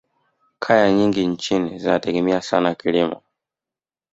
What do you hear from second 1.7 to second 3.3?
zinategemea sana kilimo